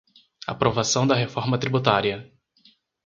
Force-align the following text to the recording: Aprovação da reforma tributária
Aprovação 0.47 1.05
da 1.05 1.13
reforma 1.13 1.59
tributária 1.59 2.33